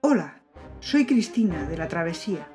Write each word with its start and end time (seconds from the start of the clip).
Hola, 0.00 0.40
soy 0.78 1.06
Cristina 1.06 1.68
de 1.68 1.76
la 1.76 1.88
Travesía. 1.88 2.46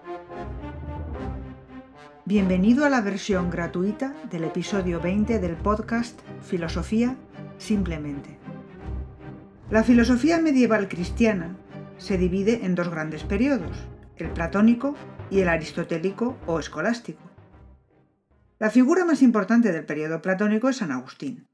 Bienvenido 2.23 2.85
a 2.85 2.89
la 2.89 3.01
versión 3.01 3.49
gratuita 3.49 4.15
del 4.31 4.45
episodio 4.45 5.01
20 5.01 5.39
del 5.39 5.57
podcast 5.57 6.17
Filosofía 6.41 7.17
Simplemente. 7.57 8.37
La 9.69 9.83
filosofía 9.83 10.39
medieval 10.39 10.87
cristiana 10.87 11.57
se 11.97 12.17
divide 12.17 12.63
en 12.63 12.75
dos 12.75 12.87
grandes 12.87 13.23
periodos, 13.23 13.75
el 14.15 14.29
platónico 14.29 14.95
y 15.29 15.41
el 15.41 15.49
aristotélico 15.49 16.37
o 16.45 16.59
escolástico. 16.59 17.29
La 18.57 18.69
figura 18.69 19.03
más 19.03 19.21
importante 19.21 19.73
del 19.73 19.85
periodo 19.85 20.21
platónico 20.21 20.69
es 20.69 20.77
San 20.77 20.93
Agustín. 20.93 21.45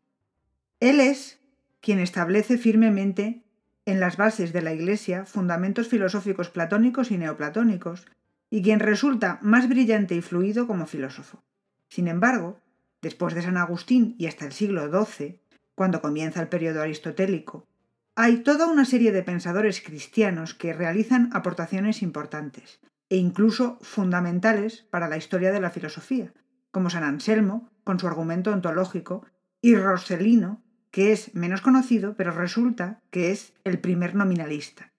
Él 0.80 1.00
es 1.00 1.40
quien 1.82 1.98
establece 1.98 2.60
firmemente 2.60 3.44
en 3.90 4.00
las 4.00 4.18
bases 4.18 4.54
de 4.54 4.62
la 4.62 4.74
Iglesia 4.74 5.26
fundamentos 5.26 5.88
filosóficos 5.88 6.50
platónicos 6.50 7.12
y 7.12 7.18
neoplatónicos, 7.18 8.06
y 8.50 8.62
quien 8.62 8.80
resulta 8.80 9.40
más 9.42 9.68
brillante 9.68 10.16
y 10.16 10.22
fluido 10.22 10.68
como 10.68 10.86
filósofo. 10.86 11.44
Sin 11.88 12.08
embargo, 12.08 12.60
después 13.02 13.34
de 13.34 13.42
San 13.42 13.58
Agustín 13.58 14.16
y 14.18 14.28
hasta 14.28 14.46
el 14.46 14.52
siglo 14.52 14.90
XII, 14.90 15.40
cuando 15.76 16.02
comienza 16.02 16.42
el 16.42 16.50
periodo 16.50 16.82
aristotélico, 16.82 17.68
hay 18.16 18.38
toda 18.38 18.68
una 18.68 18.86
serie 18.86 19.12
de 19.12 19.24
pensadores 19.24 19.82
cristianos 19.82 20.54
que 20.54 20.74
realizan 20.74 21.30
aportaciones 21.34 22.02
importantes 22.02 22.82
e 23.10 23.18
incluso 23.18 23.80
fundamentales 23.82 24.86
para 24.90 25.08
la 25.08 25.18
historia 25.18 25.52
de 25.52 25.62
la 25.62 25.70
filosofía, 25.70 26.34
como 26.72 26.90
San 26.90 27.04
Anselmo, 27.04 27.70
con 27.84 28.00
su 28.00 28.08
argumento 28.08 28.52
ontológico, 28.52 29.26
y 29.62 29.76
Roselino, 29.76 30.62
que 30.92 31.12
es 31.12 31.34
menos 31.36 31.62
conocido, 31.62 32.16
pero 32.16 32.32
resulta 32.32 33.02
que 33.12 33.32
es 33.32 33.54
el 33.64 33.80
primer 33.80 34.16
nominalista. 34.16 34.92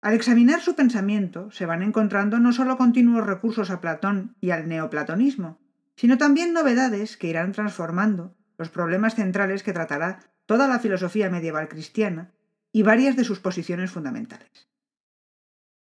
Al 0.00 0.14
examinar 0.14 0.60
su 0.60 0.74
pensamiento 0.74 1.50
se 1.50 1.64
van 1.64 1.82
encontrando 1.82 2.40
no 2.40 2.52
solo 2.52 2.76
continuos 2.76 3.24
recursos 3.26 3.70
a 3.70 3.80
Platón 3.80 4.36
y 4.40 4.50
al 4.50 4.68
neoplatonismo, 4.68 5.60
sino 5.96 6.18
también 6.18 6.52
novedades 6.52 7.16
que 7.16 7.28
irán 7.28 7.52
transformando 7.52 8.34
los 8.58 8.68
problemas 8.68 9.14
centrales 9.14 9.62
que 9.62 9.72
tratará 9.72 10.20
toda 10.46 10.66
la 10.66 10.80
filosofía 10.80 11.30
medieval 11.30 11.68
cristiana 11.68 12.32
y 12.72 12.82
varias 12.82 13.16
de 13.16 13.24
sus 13.24 13.38
posiciones 13.38 13.90
fundamentales. 13.90 14.68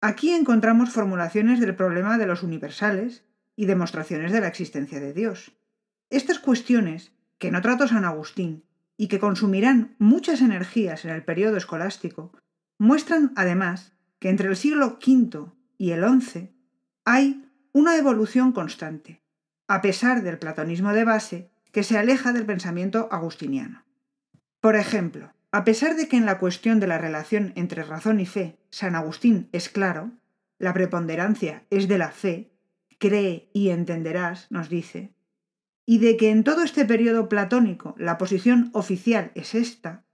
Aquí 0.00 0.30
encontramos 0.30 0.90
formulaciones 0.90 1.60
del 1.60 1.74
problema 1.74 2.18
de 2.18 2.26
los 2.26 2.42
universales 2.42 3.24
y 3.56 3.66
demostraciones 3.66 4.32
de 4.32 4.40
la 4.40 4.48
existencia 4.48 5.00
de 5.00 5.12
Dios. 5.12 5.56
Estas 6.10 6.38
cuestiones, 6.38 7.12
que 7.38 7.50
no 7.50 7.62
trató 7.62 7.88
San 7.88 8.04
Agustín 8.04 8.64
y 8.96 9.08
que 9.08 9.18
consumirán 9.18 9.96
muchas 9.98 10.40
energías 10.40 11.04
en 11.04 11.10
el 11.10 11.24
periodo 11.24 11.56
escolástico, 11.56 12.32
muestran 12.78 13.32
además 13.36 13.92
que 14.18 14.28
entre 14.28 14.48
el 14.48 14.56
siglo 14.56 14.98
V 15.04 15.52
y 15.78 15.90
el 15.90 16.04
XI 16.20 16.50
hay 17.04 17.50
una 17.72 17.96
evolución 17.96 18.52
constante, 18.52 19.22
a 19.68 19.82
pesar 19.82 20.22
del 20.22 20.38
platonismo 20.38 20.92
de 20.92 21.04
base 21.04 21.50
que 21.72 21.82
se 21.82 21.98
aleja 21.98 22.32
del 22.32 22.46
pensamiento 22.46 23.08
agustiniano. 23.10 23.84
Por 24.60 24.76
ejemplo, 24.76 25.32
a 25.50 25.64
pesar 25.64 25.96
de 25.96 26.08
que 26.08 26.16
en 26.16 26.26
la 26.26 26.38
cuestión 26.38 26.80
de 26.80 26.86
la 26.86 26.98
relación 26.98 27.52
entre 27.56 27.84
razón 27.84 28.20
y 28.20 28.26
fe 28.26 28.58
San 28.70 28.94
Agustín 28.94 29.48
es 29.52 29.68
claro, 29.68 30.12
la 30.58 30.72
preponderancia 30.72 31.64
es 31.70 31.88
de 31.88 31.98
la 31.98 32.10
fe, 32.10 32.52
cree 32.98 33.50
y 33.52 33.70
entenderás, 33.70 34.50
nos 34.50 34.68
dice, 34.68 35.13
y 35.86 35.98
de 35.98 36.16
que 36.16 36.30
en 36.30 36.44
todo 36.44 36.62
este 36.62 36.84
periodo 36.84 37.28
platónico 37.28 37.94
la 37.98 38.18
posición 38.18 38.70
oficial 38.72 39.32
es 39.34 39.54
esta, 39.54 40.04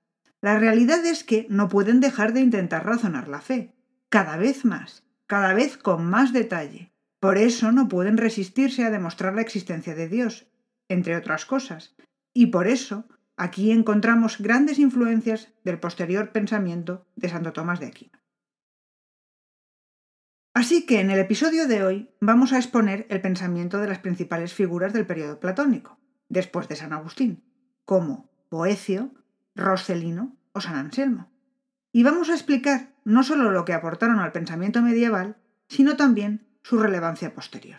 la 0.41 0.59
realidad 0.59 1.05
es 1.05 1.25
que 1.25 1.47
no 1.51 1.69
pueden 1.69 2.01
dejar 2.01 2.33
de 2.33 2.41
intentar 2.41 2.87
razonar 2.87 3.29
la 3.29 3.41
fe, 3.41 3.75
cada 4.09 4.37
vez 4.37 4.65
más, 4.65 5.05
cada 5.27 5.53
vez 5.53 5.77
con 5.77 6.07
más 6.07 6.33
detalle. 6.33 6.93
Por 7.21 7.37
eso 7.37 7.73
no 7.73 7.89
pueden 7.89 8.17
resistirse 8.17 8.85
a 8.85 8.91
demostrar 8.91 9.35
la 9.35 9.43
existencia 9.43 9.95
de 9.95 10.09
Dios, 10.09 10.47
entre 10.89 11.17
otras 11.17 11.45
cosas, 11.45 11.95
y 12.33 12.47
por 12.47 12.67
eso 12.67 13.07
aquí 13.37 13.71
encontramos 13.71 14.39
grandes 14.39 14.79
influencias 14.79 15.53
del 15.63 15.79
posterior 15.79 16.33
pensamiento 16.33 17.07
de 17.17 17.29
Santo 17.29 17.53
Tomás 17.53 17.81
de 17.81 17.87
Aquino. 17.87 18.20
Así 20.53 20.85
que 20.85 21.01
en 21.01 21.11
el 21.11 21.21
episodio 21.21 21.69
de 21.69 21.85
hoy 21.85 22.11
vamos 22.21 22.53
a 22.53 22.57
exponer 22.57 23.07
el 23.09 23.21
pensamiento 23.21 23.79
de 23.79 23.87
las 23.87 24.01
principales 24.01 24.53
figuras 24.53 24.93
del 24.93 25.07
periodo 25.07 25.39
platónico, 25.39 25.99
después 26.29 26.69
de 26.69 26.75
San 26.75 26.93
Agustín, 26.93 27.45
como 27.85 28.29
Boecio, 28.51 29.13
Roselino 29.55 30.37
o 30.53 30.61
San 30.61 30.75
Anselmo. 30.75 31.31
Y 31.93 32.03
vamos 32.03 32.31
a 32.31 32.35
explicar 32.35 32.93
no 33.05 33.23
solo 33.23 33.53
lo 33.53 33.65
que 33.65 33.75
aportaron 33.75 34.19
al 34.19 34.33
pensamiento 34.33 34.83
medieval, 34.83 35.37
sino 35.69 35.97
también 35.97 36.47
su 36.63 36.79
relevancia 36.79 37.33
posterior. 37.33 37.79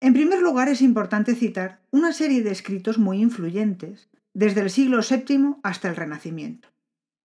En 0.00 0.14
primer 0.14 0.40
lugar, 0.40 0.68
es 0.68 0.80
importante 0.80 1.34
citar 1.34 1.82
una 1.90 2.12
serie 2.12 2.42
de 2.42 2.52
escritos 2.52 2.98
muy 2.98 3.20
influyentes 3.20 4.08
desde 4.32 4.62
el 4.62 4.70
siglo 4.70 5.00
VII 5.02 5.56
hasta 5.62 5.88
el 5.88 5.96
Renacimiento, 5.96 6.68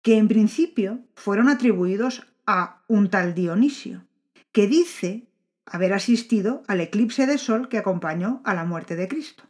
que 0.01 0.17
en 0.17 0.27
principio 0.27 1.05
fueron 1.15 1.49
atribuidos 1.49 2.32
a 2.45 2.83
un 2.87 3.09
tal 3.09 3.33
Dionisio, 3.33 4.05
que 4.51 4.67
dice 4.67 5.27
haber 5.65 5.93
asistido 5.93 6.63
al 6.67 6.81
eclipse 6.81 7.25
de 7.25 7.37
sol 7.37 7.69
que 7.69 7.77
acompañó 7.77 8.41
a 8.43 8.53
la 8.53 8.65
muerte 8.65 8.95
de 8.95 9.07
Cristo. 9.07 9.43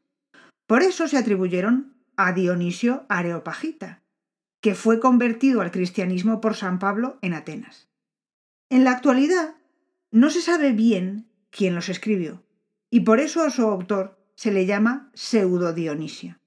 Por 0.67 0.81
eso 0.81 1.07
se 1.07 1.17
atribuyeron 1.17 1.95
a 2.15 2.31
Dionisio 2.33 3.05
Areopagita, 3.09 4.03
que 4.61 4.75
fue 4.75 4.99
convertido 4.99 5.61
al 5.61 5.71
cristianismo 5.71 6.39
por 6.39 6.55
San 6.55 6.79
Pablo 6.79 7.17
en 7.21 7.33
Atenas. 7.33 7.89
En 8.69 8.83
la 8.83 8.91
actualidad 8.91 9.55
no 10.11 10.29
se 10.29 10.41
sabe 10.41 10.71
bien 10.71 11.27
quién 11.49 11.75
los 11.75 11.89
escribió, 11.89 12.43
y 12.89 13.01
por 13.01 13.19
eso 13.19 13.43
a 13.43 13.49
su 13.49 13.63
autor 13.63 14.19
se 14.35 14.51
le 14.51 14.65
llama 14.65 15.11
pseudo 15.13 15.73
Dionisio. 15.73 16.39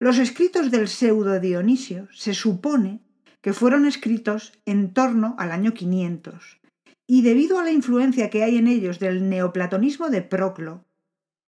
Los 0.00 0.18
escritos 0.18 0.70
del 0.70 0.88
pseudo 0.88 1.38
Dionisio 1.38 2.08
se 2.12 2.34
supone 2.34 3.02
que 3.42 3.52
fueron 3.52 3.86
escritos 3.86 4.52
en 4.64 4.94
torno 4.94 5.34
al 5.38 5.52
año 5.52 5.74
500, 5.74 6.60
y 7.06 7.22
debido 7.22 7.58
a 7.58 7.64
la 7.64 7.72
influencia 7.72 8.30
que 8.30 8.42
hay 8.42 8.56
en 8.56 8.68
ellos 8.68 8.98
del 8.98 9.28
neoplatonismo 9.28 10.08
de 10.08 10.22
Proclo, 10.22 10.86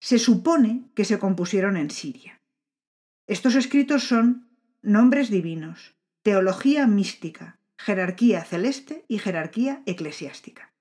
se 0.00 0.19
supone 0.19 0.91
que 0.97 1.04
se 1.04 1.20
compusieron 1.20 1.76
en 1.76 1.91
Siria. 1.91 2.41
Estos 3.28 3.54
escritos 3.54 4.03
son 4.03 4.48
nombres 4.82 5.30
divinos, 5.30 5.94
teología 6.22 6.88
mística, 6.88 7.60
jerarquía 7.78 8.42
celeste 8.42 9.04
y 9.06 9.19
jerarquía 9.19 9.82
eclesiástica. 9.86 10.72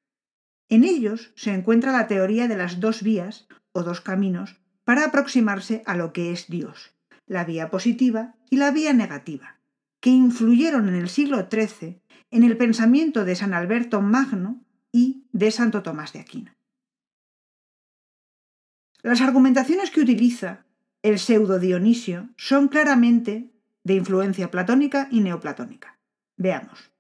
En 0.70 0.84
ellos 0.84 1.34
se 1.36 1.54
encuentra 1.54 1.92
la 1.92 2.08
teoría 2.08 2.48
de 2.48 2.58
las 2.58 2.80
dos 2.80 3.04
vías 3.04 3.48
o 3.74 3.84
dos 3.84 4.02
caminos 4.02 4.58
para 4.86 5.06
aproximarse 5.06 5.84
a 5.86 5.96
lo 5.96 6.14
que 6.14 6.32
es 6.32 6.48
Dios, 6.48 6.96
la 7.28 7.44
vía 7.44 7.70
positiva 7.70 8.36
y 8.50 8.58
la 8.58 8.72
vía 8.72 8.94
negativa, 8.94 9.61
que 10.02 10.10
influyeron 10.10 10.90
en 10.90 10.96
el 10.96 11.08
siglo 11.08 11.48
XIII 11.50 12.02
en 12.32 12.44
el 12.44 12.58
pensamiento 12.58 13.24
de 13.24 13.36
San 13.36 13.54
Alberto 13.54 14.02
Magno 14.02 14.62
y 14.92 15.28
de 15.32 15.52
Santo 15.52 15.84
Tomás 15.84 16.12
de 16.12 16.20
Aquino. 16.20 16.52
Las 19.04 19.22
argumentaciones 19.22 19.92
que 19.92 20.02
utiliza 20.02 20.66
el 21.02 21.20
pseudo 21.20 21.60
Dionisio 21.60 22.30
son 22.38 22.68
claramente 22.68 23.52
de 23.84 23.96
influencia 23.96 24.52
platónica 24.52 25.08
y 25.12 25.22
neoplatónica. 25.22 26.00
Veamos. 26.38 26.92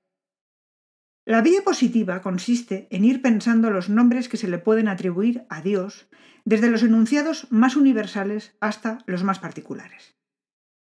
La 1.25 1.41
vía 1.41 1.63
positiva 1.63 2.22
consiste 2.22 2.88
en 2.90 3.06
ir 3.06 3.22
pensando 3.22 3.69
los 3.69 3.90
nombres 3.90 4.28
que 4.28 4.38
se 4.38 4.47
le 4.47 4.57
pueden 4.57 4.88
atribuir 4.88 5.45
a 5.50 5.61
Dios, 5.61 6.07
desde 6.45 6.69
los 6.69 6.81
enunciados 6.81 7.47
más 7.51 7.75
universales 7.75 8.56
hasta 8.59 9.00
los 9.06 9.23
más 9.23 9.38
particulares. 9.38 10.16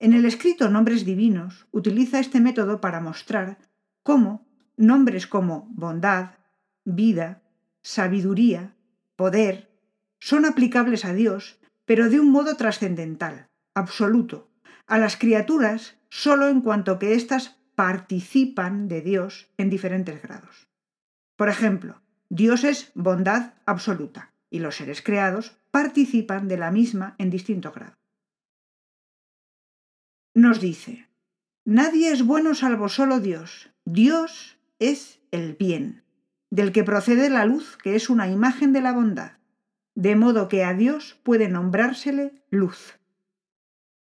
En 0.01 0.13
el 0.13 0.25
escrito 0.25 0.67
Nombres 0.67 1.05
Divinos 1.05 1.67
utiliza 1.69 2.19
este 2.19 2.39
método 2.39 2.81
para 2.81 3.01
mostrar 3.01 3.59
cómo 4.01 4.47
nombres 4.75 5.27
como 5.27 5.67
bondad, 5.69 6.39
vida, 6.83 7.43
sabiduría, 7.83 8.73
poder, 9.15 9.69
son 10.19 10.45
aplicables 10.45 11.05
a 11.05 11.13
Dios, 11.13 11.59
pero 11.85 12.09
de 12.09 12.19
un 12.19 12.31
modo 12.31 12.57
trascendental, 12.57 13.51
absoluto, 13.75 14.49
a 14.87 14.97
las 14.97 15.17
criaturas 15.17 15.99
solo 16.09 16.47
en 16.47 16.61
cuanto 16.61 16.97
que 16.97 17.13
éstas 17.13 17.59
participan 17.75 18.87
de 18.87 19.01
Dios 19.01 19.51
en 19.57 19.69
diferentes 19.69 20.19
grados. 20.19 20.67
Por 21.35 21.47
ejemplo, 21.47 22.01
Dios 22.27 22.63
es 22.63 22.91
bondad 22.95 23.53
absoluta 23.67 24.33
y 24.49 24.57
los 24.57 24.77
seres 24.77 25.03
creados 25.03 25.59
participan 25.69 26.47
de 26.47 26.57
la 26.57 26.71
misma 26.71 27.13
en 27.19 27.29
distinto 27.29 27.71
grado 27.71 28.00
nos 30.33 30.61
dice, 30.61 31.07
Nadie 31.65 32.11
es 32.11 32.25
bueno 32.25 32.55
salvo 32.55 32.89
solo 32.89 33.19
Dios. 33.19 33.71
Dios 33.85 34.57
es 34.79 35.19
el 35.31 35.55
bien, 35.55 36.03
del 36.49 36.71
que 36.71 36.83
procede 36.83 37.29
la 37.29 37.45
luz, 37.45 37.77
que 37.77 37.95
es 37.95 38.09
una 38.09 38.27
imagen 38.27 38.73
de 38.73 38.81
la 38.81 38.93
bondad, 38.93 39.33
de 39.95 40.15
modo 40.15 40.47
que 40.47 40.63
a 40.63 40.73
Dios 40.73 41.19
puede 41.23 41.49
nombrársele 41.49 42.43
luz. 42.49 42.99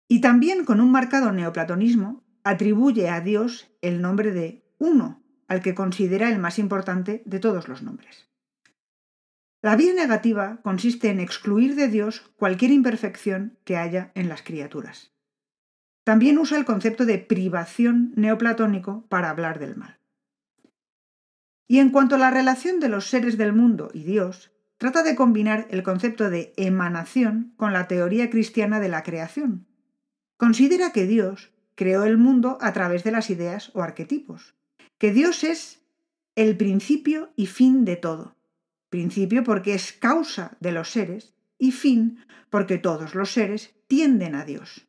Y 0.08 0.22
también 0.22 0.66
con 0.66 0.82
un 0.82 0.92
marcado 0.92 1.32
neoplatonismo 1.32 2.24
atribuye 2.44 3.10
a 3.10 3.22
Dios 3.22 3.72
el 3.82 4.02
nombre 4.02 4.32
de 4.32 4.64
uno, 4.78 5.24
al 5.48 5.62
que 5.62 5.76
considera 5.76 6.30
el 6.30 6.40
más 6.40 6.60
importante 6.60 7.22
de 7.26 7.40
todos 7.40 7.68
los 7.68 7.84
nombres. 7.84 8.28
La 9.62 9.76
vía 9.76 9.94
negativa 9.94 10.60
consiste 10.62 11.10
en 11.10 11.20
excluir 11.20 11.76
de 11.76 11.88
Dios 11.88 12.22
cualquier 12.38 12.72
imperfección 12.72 13.58
que 13.64 13.78
haya 13.78 14.12
en 14.14 14.30
las 14.30 14.44
criaturas. 14.44 15.15
También 16.06 16.38
usa 16.38 16.60
el 16.60 16.66
concepto 16.66 17.08
de 17.08 17.18
privación 17.18 18.14
neoplatónico 18.16 19.08
para 19.10 19.32
hablar 19.32 19.58
del 19.58 19.76
mal. 19.76 19.98
Y 21.68 21.80
en 21.80 21.90
cuanto 21.90 22.14
a 22.14 22.20
la 22.20 22.30
relación 22.30 22.80
de 22.80 22.90
los 22.90 23.10
seres 23.10 23.40
del 23.40 23.54
mundo 23.54 23.90
y 23.92 24.04
Dios, 24.04 24.52
trata 24.78 25.02
de 25.02 25.16
combinar 25.16 25.66
el 25.72 25.82
concepto 25.82 26.30
de 26.30 26.54
emanación 26.58 27.54
con 27.58 27.74
la 27.74 27.88
teoría 27.88 28.30
cristiana 28.30 28.80
de 28.80 28.88
la 28.88 29.02
creación. 29.02 29.66
Considera 30.38 30.92
que 30.92 31.08
Dios 31.08 31.52
creó 31.74 32.04
el 32.04 32.20
mundo 32.20 32.60
a 32.62 32.72
través 32.72 33.04
de 33.04 33.12
las 33.12 33.32
ideas 33.32 33.72
o 33.74 33.82
arquetipos, 33.82 34.54
que 35.00 35.12
Dios 35.12 35.44
es 35.44 35.82
el 36.36 36.56
principio 36.56 37.32
y 37.36 37.48
fin 37.48 37.84
de 37.84 37.96
todo. 37.96 38.36
Principio 38.92 39.44
porque 39.44 39.74
es 39.74 39.92
causa 39.92 40.56
de 40.60 40.72
los 40.72 40.92
seres 40.92 41.34
y 41.58 41.72
fin 41.72 42.20
porque 42.52 42.78
todos 42.78 43.16
los 43.16 43.32
seres 43.32 43.74
tienden 43.88 44.36
a 44.36 44.46
Dios. 44.46 44.88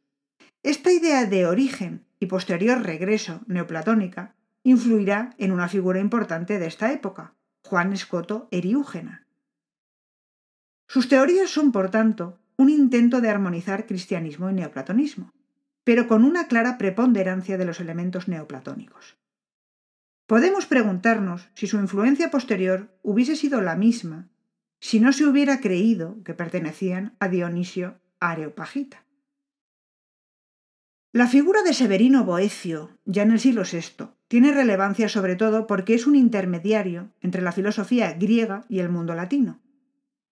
Esta 0.67 0.91
idea 0.91 1.27
de 1.27 1.47
origen 1.47 2.05
y 2.19 2.27
posterior 2.27 2.83
regreso 2.83 3.41
neoplatónica 3.47 4.35
influirá 4.65 5.33
en 5.39 5.53
una 5.53 5.69
figura 5.69 6.01
importante 6.01 6.59
de 6.59 6.67
esta 6.67 6.93
época, 6.93 7.37
Juan 7.63 7.93
Escoto 7.93 8.49
Eriúgena. 8.51 9.29
Sus 10.89 11.09
teorías 11.09 11.51
son, 11.51 11.71
por 11.71 11.93
tanto, 11.93 12.41
un 12.57 12.69
intento 12.69 13.21
de 13.21 13.31
armonizar 13.31 13.87
cristianismo 13.87 14.51
y 14.51 14.55
neoplatonismo, 14.55 15.33
pero 15.85 16.09
con 16.09 16.25
una 16.25 16.49
clara 16.49 16.79
preponderancia 16.79 17.59
de 17.59 17.65
los 17.65 17.79
elementos 17.79 18.27
neoplatónicos. 18.27 19.17
Podemos 20.27 20.67
preguntarnos 20.67 21.49
si 21.55 21.69
su 21.69 21.79
influencia 21.79 22.33
posterior 22.33 22.89
hubiese 23.05 23.37
sido 23.37 23.61
la 23.61 23.77
misma 23.77 24.31
si 24.81 24.99
no 24.99 25.13
se 25.13 25.27
hubiera 25.27 25.61
creído 25.61 26.25
que 26.25 26.35
pertenecían 26.35 27.15
a 27.21 27.29
Dionisio 27.29 28.01
Areopagita. 28.19 29.06
La 31.17 31.29
figura 31.29 31.63
de 31.63 31.73
Severino 31.73 32.27
Boecio, 32.27 32.91
ya 33.07 33.23
en 33.23 33.31
el 33.31 33.41
siglo 33.41 33.63
VI, 33.63 34.11
tiene 34.29 34.53
relevancia 34.53 35.09
sobre 35.09 35.35
todo 35.35 35.67
porque 35.67 35.95
es 35.95 36.07
un 36.07 36.15
intermediario 36.15 37.09
entre 37.23 37.41
la 37.41 37.53
filosofía 37.53 38.13
griega 38.13 38.67
y 38.69 38.81
el 38.81 38.91
mundo 38.91 39.15
latino. 39.15 39.59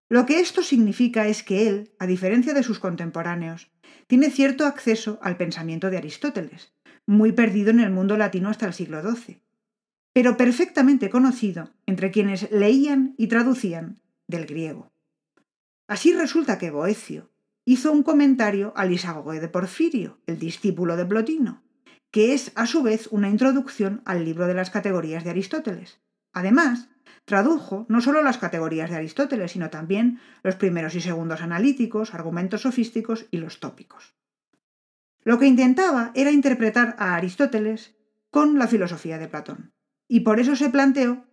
Lo 0.10 0.26
que 0.26 0.40
esto 0.40 0.64
significa 0.64 1.28
es 1.28 1.44
que 1.44 1.68
él, 1.68 1.92
a 2.00 2.08
diferencia 2.08 2.56
de 2.56 2.64
sus 2.64 2.80
contemporáneos, 2.80 3.70
tiene 4.08 4.32
cierto 4.32 4.66
acceso 4.66 5.20
al 5.22 5.38
pensamiento 5.38 5.92
de 5.92 5.98
Aristóteles, 5.98 6.74
muy 7.06 7.32
perdido 7.32 7.70
en 7.70 7.80
el 7.80 7.92
mundo 7.92 8.18
latino 8.18 8.50
hasta 8.50 8.66
el 8.66 8.74
siglo 8.74 9.04
XII, 9.04 9.40
pero 10.14 10.36
perfectamente 10.36 11.12
conocido 11.12 11.70
entre 11.86 12.10
quienes 12.10 12.50
leían 12.50 13.14
y 13.20 13.28
traducían 13.28 14.02
del 14.26 14.48
griego. 14.48 14.92
Así 15.86 16.12
resulta 16.12 16.58
que 16.58 16.72
Boecio, 16.72 17.31
hizo 17.66 17.92
un 17.92 18.04
comentario 18.04 18.74
al 18.76 18.92
Isagoge 18.92 19.40
de 19.40 19.48
Porfirio, 19.48 20.20
el 20.26 20.40
discípulo 20.40 20.98
de 20.98 21.06
Plotino, 21.06 21.64
que 22.12 22.34
es 22.34 22.52
a 22.56 22.66
su 22.66 22.84
vez 22.84 23.08
una 23.12 23.30
introducción 23.30 24.02
al 24.06 24.26
libro 24.26 24.48
de 24.48 24.54
las 24.54 24.70
categorías 24.70 25.24
de 25.24 25.30
Aristóteles. 25.30 26.02
Además, 26.34 26.90
tradujo 27.26 27.86
no 27.90 28.02
solo 28.02 28.22
las 28.22 28.38
categorías 28.38 28.90
de 28.90 28.98
Aristóteles, 28.98 29.52
sino 29.52 29.70
también 29.70 30.20
los 30.44 30.56
primeros 30.56 30.96
y 30.96 31.02
segundos 31.02 31.42
analíticos, 31.42 32.14
argumentos 32.14 32.62
sofísticos 32.62 33.28
y 33.32 33.38
los 33.38 33.60
tópicos. 33.60 34.16
Lo 35.24 35.38
que 35.38 35.46
intentaba 35.46 36.12
era 36.16 36.32
interpretar 36.32 36.96
a 36.98 37.16
Aristóteles 37.16 37.96
con 38.32 38.58
la 38.58 38.68
filosofía 38.68 39.18
de 39.20 39.28
Platón, 39.28 39.74
y 40.08 40.22
por 40.22 40.40
eso 40.40 40.56
se 40.56 40.70
planteó 40.70 41.26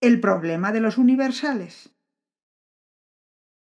el 0.00 0.20
problema 0.20 0.70
de 0.72 0.80
los 0.80 0.96
universales, 0.96 1.95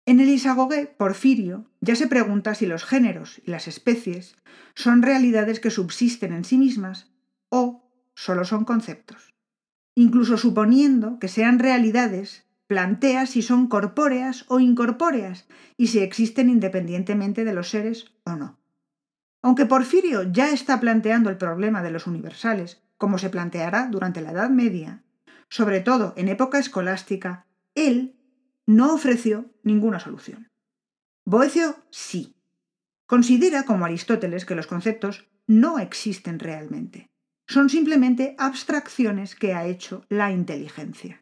en 0.05 0.19
el 0.19 0.29
Isagoge, 0.29 0.87
Porfirio 0.97 1.65
ya 1.79 1.95
se 1.95 2.07
pregunta 2.07 2.55
si 2.55 2.65
los 2.65 2.83
géneros 2.83 3.41
y 3.45 3.51
las 3.51 3.67
especies 3.67 4.35
son 4.75 5.01
realidades 5.01 5.59
que 5.59 5.69
subsisten 5.69 6.33
en 6.33 6.43
sí 6.43 6.57
mismas 6.57 7.11
o 7.49 7.89
solo 8.13 8.43
son 8.43 8.65
conceptos. 8.65 9.33
Incluso 9.95 10.37
suponiendo 10.37 11.19
que 11.19 11.27
sean 11.27 11.59
realidades, 11.59 12.45
plantea 12.67 13.25
si 13.27 13.41
son 13.41 13.67
corpóreas 13.67 14.45
o 14.49 14.59
incorpóreas 14.59 15.47
y 15.77 15.87
si 15.87 15.99
existen 15.99 16.49
independientemente 16.49 17.45
de 17.45 17.53
los 17.53 17.69
seres 17.69 18.11
o 18.25 18.35
no. 18.35 18.59
Aunque 19.41 19.65
Porfirio 19.65 20.23
ya 20.23 20.49
está 20.49 20.79
planteando 20.79 21.29
el 21.29 21.37
problema 21.37 21.83
de 21.83 21.91
los 21.91 22.07
universales, 22.07 22.81
como 22.97 23.17
se 23.17 23.29
planteará 23.29 23.87
durante 23.87 24.21
la 24.21 24.31
Edad 24.31 24.49
Media, 24.49 25.03
sobre 25.49 25.81
todo 25.81 26.13
en 26.17 26.29
época 26.29 26.59
escolástica, 26.59 27.45
él 27.75 28.15
no 28.65 28.93
ofreció 28.93 29.51
ninguna 29.63 29.99
solución. 29.99 30.49
Boecio 31.25 31.75
sí. 31.89 32.35
Considera, 33.05 33.63
como 33.63 33.85
Aristóteles, 33.85 34.45
que 34.45 34.55
los 34.55 34.67
conceptos 34.67 35.29
no 35.47 35.79
existen 35.79 36.39
realmente. 36.39 37.09
Son 37.47 37.69
simplemente 37.69 38.35
abstracciones 38.37 39.35
que 39.35 39.53
ha 39.53 39.65
hecho 39.65 40.05
la 40.09 40.31
inteligencia. 40.31 41.21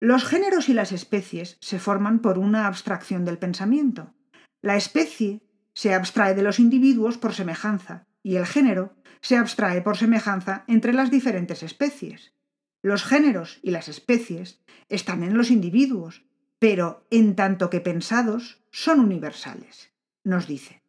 Los 0.00 0.24
géneros 0.24 0.68
y 0.68 0.74
las 0.74 0.92
especies 0.92 1.56
se 1.60 1.78
forman 1.78 2.20
por 2.20 2.38
una 2.38 2.66
abstracción 2.66 3.24
del 3.24 3.38
pensamiento. 3.38 4.14
La 4.60 4.76
especie 4.76 5.42
se 5.74 5.94
abstrae 5.94 6.34
de 6.34 6.42
los 6.42 6.58
individuos 6.58 7.16
por 7.16 7.32
semejanza 7.32 8.06
y 8.22 8.36
el 8.36 8.46
género 8.46 8.94
se 9.20 9.36
abstrae 9.36 9.80
por 9.80 9.96
semejanza 9.96 10.64
entre 10.68 10.92
las 10.92 11.10
diferentes 11.10 11.62
especies. 11.62 12.35
Los 12.86 13.02
géneros 13.02 13.58
y 13.64 13.72
las 13.72 13.88
especies 13.88 14.60
están 14.88 15.24
en 15.24 15.36
los 15.36 15.50
individuos, 15.50 16.22
pero 16.60 17.04
en 17.10 17.34
tanto 17.34 17.68
que 17.68 17.80
pensados 17.80 18.62
son 18.70 19.00
universales, 19.00 19.90
nos 20.22 20.46
dice. 20.46 20.84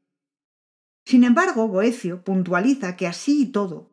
Sin 1.05 1.23
embargo, 1.23 1.67
Boecio 1.67 2.23
puntualiza 2.23 2.95
que 2.97 3.07
así 3.07 3.41
y 3.41 3.45
todo, 3.47 3.89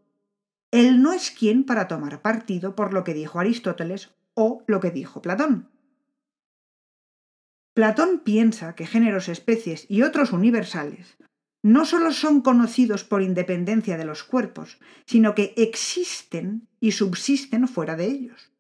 él 0.71 1.01
no 1.01 1.15
es 1.15 1.31
quien 1.31 1.65
para 1.65 1.89
tomar 1.89 2.21
partido 2.21 2.77
por 2.77 2.93
lo 2.93 3.05
que 3.05 3.15
dijo 3.15 3.41
Aristóteles 3.41 4.11
o 4.35 4.63
lo 4.67 4.81
que 4.81 4.91
dijo 4.91 5.23
Platón. 5.23 5.71
Platón 7.73 8.21
piensa 8.23 8.75
que 8.75 8.87
géneros, 8.87 9.31
especies 9.31 9.87
y 9.89 10.03
otros 10.03 10.33
universales 10.33 11.17
no 11.65 11.87
solo 11.87 12.13
son 12.13 12.43
conocidos 12.43 13.05
por 13.05 13.23
independencia 13.23 13.97
de 13.97 14.05
los 14.05 14.23
cuerpos, 14.23 14.79
sino 15.07 15.35
que 15.35 15.55
existen 15.57 16.69
y 16.79 16.93
subsisten 16.93 17.67
fuera 17.69 17.97
de 17.97 18.05
ellos. 18.05 18.53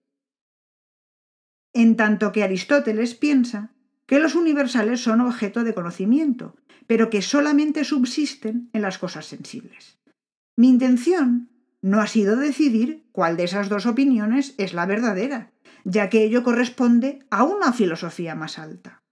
En 1.74 1.96
tanto 1.96 2.32
que 2.32 2.42
Aristóteles 2.42 3.14
piensa 3.14 3.74
que 4.06 4.18
los 4.18 4.34
universales 4.34 5.02
son 5.02 5.20
objeto 5.20 5.64
de 5.64 5.74
conocimiento, 5.74 6.56
pero 6.86 7.10
que 7.10 7.20
solamente 7.20 7.84
subsisten 7.84 8.70
en 8.72 8.80
las 8.80 8.96
cosas 8.96 9.26
sensibles. 9.26 9.98
Mi 10.56 10.70
intención 10.70 11.50
no 11.82 12.00
ha 12.00 12.06
sido 12.06 12.36
decidir 12.36 13.04
cuál 13.12 13.36
de 13.36 13.44
esas 13.44 13.68
dos 13.68 13.84
opiniones 13.84 14.54
es 14.56 14.72
la 14.72 14.86
verdadera, 14.86 15.52
ya 15.84 16.08
que 16.08 16.24
ello 16.24 16.42
corresponde 16.42 17.26
a 17.28 17.44
una 17.44 17.74
filosofía 17.74 18.34
más 18.34 18.58
alta. 18.58 19.02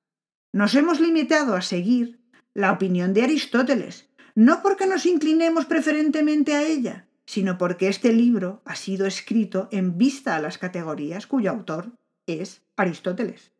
Nos 0.51 0.75
hemos 0.77 0.99
limitado 0.99 1.55
a 1.55 1.61
seguir 1.61 2.22
la 2.55 2.73
opinión 2.73 3.15
de 3.15 3.23
Aristóteles, 3.23 4.09
no 4.35 4.63
porque 4.63 4.87
nos 4.87 5.07
inclinemos 5.07 5.67
preferentemente 5.67 6.55
a 6.55 6.63
ella, 6.63 7.09
sino 7.25 7.59
porque 7.59 7.89
este 7.89 8.13
libro 8.13 8.63
ha 8.65 8.77
sido 8.77 9.07
escrito 9.07 9.69
en 9.71 9.99
vista 9.99 10.37
a 10.37 10.41
las 10.41 10.59
categorías 10.59 11.27
cuyo 11.27 11.51
autor 11.51 11.93
es 12.27 12.63
Aristóteles. 12.77 13.53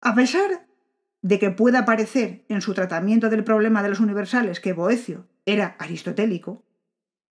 A 0.00 0.14
pesar 0.14 0.66
de 1.22 1.38
que 1.38 1.50
pueda 1.50 1.84
parecer 1.84 2.44
en 2.48 2.60
su 2.60 2.74
tratamiento 2.74 3.30
del 3.30 3.44
problema 3.44 3.82
de 3.82 3.88
los 3.88 4.00
universales 4.00 4.60
que 4.60 4.72
Boecio 4.72 5.28
era 5.44 5.76
aristotélico, 5.78 6.64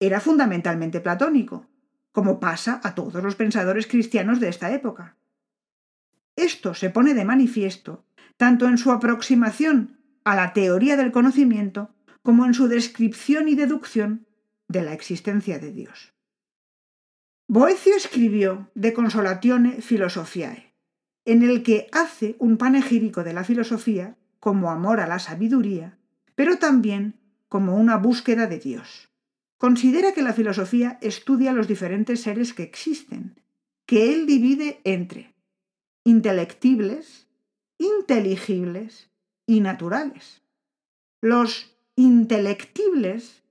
era 0.00 0.20
fundamentalmente 0.20 1.00
platónico, 1.00 1.68
como 2.12 2.40
pasa 2.40 2.80
a 2.82 2.94
todos 2.94 3.22
los 3.22 3.36
pensadores 3.36 3.86
cristianos 3.86 4.40
de 4.40 4.48
esta 4.48 4.72
época. 4.72 5.16
Esto 6.34 6.74
se 6.74 6.90
pone 6.90 7.14
de 7.14 7.24
manifiesto 7.24 8.05
tanto 8.36 8.68
en 8.68 8.78
su 8.78 8.90
aproximación 8.92 9.98
a 10.24 10.34
la 10.36 10.52
teoría 10.52 10.96
del 10.96 11.12
conocimiento 11.12 11.94
como 12.22 12.44
en 12.44 12.54
su 12.54 12.68
descripción 12.68 13.48
y 13.48 13.54
deducción 13.54 14.26
de 14.68 14.82
la 14.82 14.92
existencia 14.92 15.58
de 15.58 15.70
Dios. 15.72 16.12
Boecio 17.48 17.94
escribió 17.94 18.70
De 18.74 18.92
Consolatione 18.92 19.80
Philosophiae, 19.80 20.74
en 21.24 21.42
el 21.42 21.62
que 21.62 21.86
hace 21.92 22.34
un 22.40 22.56
panegírico 22.56 23.22
de 23.22 23.32
la 23.32 23.44
filosofía 23.44 24.16
como 24.40 24.70
amor 24.70 25.00
a 25.00 25.06
la 25.06 25.20
sabiduría, 25.20 25.98
pero 26.34 26.58
también 26.58 27.20
como 27.48 27.76
una 27.76 27.96
búsqueda 27.96 28.46
de 28.46 28.58
Dios. 28.58 29.08
Considera 29.58 30.12
que 30.12 30.22
la 30.22 30.32
filosofía 30.32 30.98
estudia 31.00 31.52
los 31.52 31.68
diferentes 31.68 32.22
seres 32.22 32.52
que 32.52 32.64
existen, 32.64 33.40
que 33.86 34.12
él 34.12 34.26
divide 34.26 34.80
entre 34.84 35.34
intelectibles, 36.04 37.25
inteligibles 37.78 39.10
y 39.46 39.60
naturales. 39.60 40.42
Los 41.20 41.76
intelectibles 41.96 43.42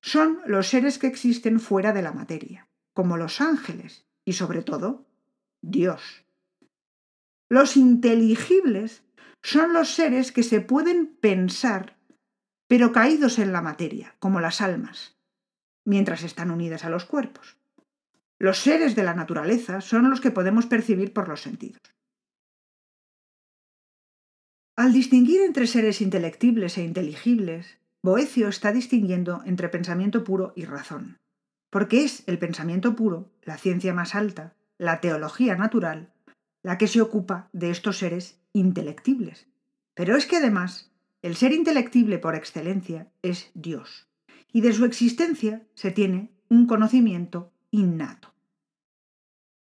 son 0.00 0.40
los 0.46 0.68
seres 0.68 0.98
que 0.98 1.06
existen 1.06 1.60
fuera 1.60 1.92
de 1.92 2.02
la 2.02 2.12
materia, 2.12 2.68
como 2.94 3.16
los 3.16 3.40
ángeles 3.40 4.06
y 4.24 4.32
sobre 4.34 4.62
todo 4.62 5.06
Dios. 5.60 6.24
Los 7.48 7.76
inteligibles 7.76 9.02
son 9.42 9.72
los 9.72 9.94
seres 9.94 10.32
que 10.32 10.42
se 10.42 10.60
pueden 10.60 11.06
pensar, 11.06 11.96
pero 12.68 12.92
caídos 12.92 13.38
en 13.38 13.52
la 13.52 13.62
materia, 13.62 14.14
como 14.18 14.40
las 14.40 14.60
almas, 14.60 15.16
mientras 15.84 16.22
están 16.22 16.50
unidas 16.50 16.84
a 16.84 16.90
los 16.90 17.04
cuerpos. 17.04 17.56
Los 18.38 18.58
seres 18.58 18.94
de 18.96 19.02
la 19.02 19.14
naturaleza 19.14 19.80
son 19.80 20.08
los 20.08 20.20
que 20.20 20.30
podemos 20.30 20.66
percibir 20.66 21.12
por 21.12 21.28
los 21.28 21.42
sentidos. 21.42 21.82
Al 24.80 24.94
distinguir 24.94 25.42
entre 25.42 25.66
seres 25.66 26.00
intelectibles 26.00 26.78
e 26.78 26.82
inteligibles, 26.82 27.76
Boecio 28.02 28.48
está 28.48 28.72
distinguiendo 28.72 29.42
entre 29.44 29.68
pensamiento 29.68 30.24
puro 30.24 30.54
y 30.56 30.64
razón, 30.64 31.18
porque 31.68 32.02
es 32.02 32.22
el 32.26 32.38
pensamiento 32.38 32.96
puro, 32.96 33.30
la 33.42 33.58
ciencia 33.58 33.92
más 33.92 34.14
alta, 34.14 34.54
la 34.78 35.02
teología 35.02 35.54
natural, 35.54 36.14
la 36.62 36.78
que 36.78 36.88
se 36.88 37.02
ocupa 37.02 37.50
de 37.52 37.68
estos 37.68 37.98
seres 37.98 38.40
intelectibles. 38.54 39.48
Pero 39.92 40.16
es 40.16 40.24
que 40.24 40.38
además, 40.38 40.90
el 41.20 41.36
ser 41.36 41.52
intelectible 41.52 42.18
por 42.18 42.34
excelencia 42.34 43.12
es 43.20 43.50
Dios, 43.52 44.08
y 44.50 44.62
de 44.62 44.72
su 44.72 44.86
existencia 44.86 45.62
se 45.74 45.90
tiene 45.90 46.30
un 46.48 46.66
conocimiento 46.66 47.52
innato. 47.70 48.32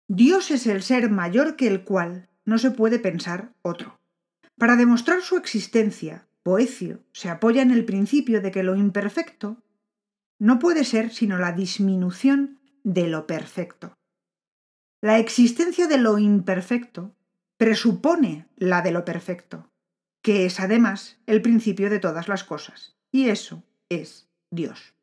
Dios 0.08 0.50
es 0.50 0.66
el 0.66 0.82
ser 0.82 1.12
mayor 1.12 1.54
que 1.54 1.68
el 1.68 1.84
cual 1.84 2.28
no 2.44 2.58
se 2.58 2.72
puede 2.72 2.98
pensar 2.98 3.52
otro. 3.62 4.00
Para 4.58 4.76
demostrar 4.76 5.20
su 5.22 5.36
existencia, 5.36 6.26
Boecio 6.44 7.02
se 7.12 7.28
apoya 7.28 7.62
en 7.62 7.70
el 7.70 7.84
principio 7.84 8.40
de 8.40 8.50
que 8.50 8.62
lo 8.62 8.76
imperfecto 8.76 9.62
no 10.38 10.58
puede 10.58 10.84
ser 10.84 11.10
sino 11.10 11.38
la 11.38 11.52
disminución 11.52 12.60
de 12.84 13.08
lo 13.08 13.26
perfecto. 13.26 13.94
La 15.02 15.18
existencia 15.18 15.88
de 15.88 15.98
lo 15.98 16.18
imperfecto 16.18 17.14
presupone 17.58 18.48
la 18.56 18.82
de 18.82 18.92
lo 18.92 19.04
perfecto, 19.04 19.70
que 20.22 20.46
es 20.46 20.60
además 20.60 21.18
el 21.26 21.42
principio 21.42 21.90
de 21.90 21.98
todas 21.98 22.28
las 22.28 22.44
cosas, 22.44 22.96
y 23.10 23.28
eso 23.28 23.62
es 23.88 24.28
Dios. 24.50 24.94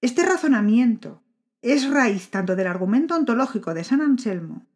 Este 0.00 0.24
razonamiento 0.24 1.22
es 1.60 1.88
raíz 1.88 2.30
tanto 2.30 2.56
del 2.56 2.66
argumento 2.66 3.14
ontológico 3.14 3.74
de 3.74 3.84
San 3.84 4.00
Anselmo 4.00 4.66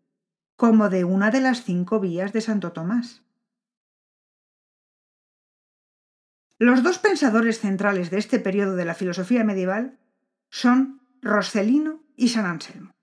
como 0.56 0.88
de 0.88 1.04
una 1.04 1.30
de 1.30 1.40
las 1.40 1.64
cinco 1.64 2.00
vías 2.00 2.32
de 2.32 2.40
Santo 2.40 2.72
Tomás. 2.72 3.25
Los 6.58 6.82
dos 6.82 6.98
pensadores 6.98 7.60
centrales 7.60 8.10
de 8.10 8.18
este 8.18 8.38
periodo 8.38 8.76
de 8.76 8.84
la 8.84 8.94
filosofía 8.94 9.44
medieval 9.44 9.98
son 10.48 11.00
Roscelino 11.20 12.02
y 12.16 12.28
San 12.28 12.46
Anselmo. 12.46 12.94